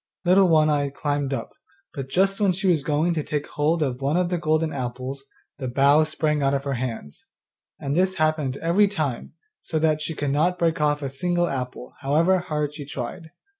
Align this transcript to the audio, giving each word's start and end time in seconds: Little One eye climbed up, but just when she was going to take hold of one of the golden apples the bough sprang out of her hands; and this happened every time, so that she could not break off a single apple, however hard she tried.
Little 0.25 0.49
One 0.49 0.67
eye 0.67 0.89
climbed 0.89 1.31
up, 1.31 1.51
but 1.93 2.09
just 2.09 2.41
when 2.41 2.53
she 2.53 2.65
was 2.67 2.83
going 2.83 3.13
to 3.13 3.21
take 3.21 3.45
hold 3.49 3.83
of 3.83 4.01
one 4.01 4.17
of 4.17 4.29
the 4.29 4.39
golden 4.39 4.73
apples 4.73 5.25
the 5.59 5.67
bough 5.67 6.05
sprang 6.05 6.41
out 6.41 6.55
of 6.55 6.63
her 6.63 6.73
hands; 6.73 7.27
and 7.79 7.95
this 7.95 8.15
happened 8.15 8.57
every 8.57 8.87
time, 8.87 9.33
so 9.61 9.77
that 9.77 10.01
she 10.01 10.15
could 10.15 10.31
not 10.31 10.57
break 10.57 10.81
off 10.81 11.03
a 11.03 11.09
single 11.11 11.45
apple, 11.47 11.93
however 11.99 12.39
hard 12.39 12.73
she 12.73 12.83
tried. 12.83 13.29